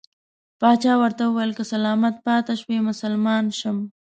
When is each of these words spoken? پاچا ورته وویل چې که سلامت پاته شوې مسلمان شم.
پاچا 0.59 0.93
ورته 1.01 1.23
وویل 1.25 1.51
چې 1.53 1.57
که 1.57 1.63
سلامت 1.73 2.15
پاته 2.25 2.53
شوې 2.61 2.77
مسلمان 2.89 3.43
شم. 3.59 3.77